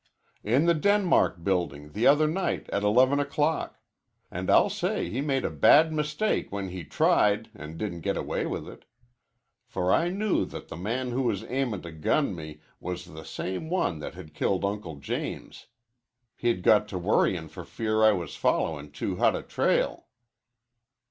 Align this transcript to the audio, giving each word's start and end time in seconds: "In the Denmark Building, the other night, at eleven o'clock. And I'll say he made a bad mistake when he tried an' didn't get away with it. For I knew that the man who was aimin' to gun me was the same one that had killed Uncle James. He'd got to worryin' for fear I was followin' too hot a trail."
"In 0.43 0.65
the 0.65 0.73
Denmark 0.73 1.43
Building, 1.43 1.91
the 1.91 2.07
other 2.07 2.25
night, 2.25 2.67
at 2.71 2.81
eleven 2.81 3.19
o'clock. 3.19 3.79
And 4.31 4.49
I'll 4.49 4.67
say 4.71 5.11
he 5.11 5.21
made 5.21 5.45
a 5.45 5.51
bad 5.51 5.93
mistake 5.93 6.51
when 6.51 6.69
he 6.69 6.83
tried 6.83 7.51
an' 7.53 7.77
didn't 7.77 8.01
get 8.01 8.17
away 8.17 8.47
with 8.47 8.67
it. 8.67 8.85
For 9.67 9.93
I 9.93 10.09
knew 10.09 10.43
that 10.45 10.69
the 10.69 10.75
man 10.75 11.11
who 11.11 11.21
was 11.21 11.43
aimin' 11.43 11.83
to 11.83 11.91
gun 11.91 12.33
me 12.35 12.61
was 12.79 13.05
the 13.05 13.23
same 13.23 13.69
one 13.69 13.99
that 13.99 14.15
had 14.15 14.33
killed 14.33 14.65
Uncle 14.65 14.95
James. 14.95 15.67
He'd 16.35 16.63
got 16.63 16.87
to 16.87 16.97
worryin' 16.97 17.47
for 17.47 17.63
fear 17.63 18.01
I 18.01 18.11
was 18.13 18.35
followin' 18.35 18.89
too 18.89 19.17
hot 19.17 19.35
a 19.35 19.43
trail." 19.43 20.07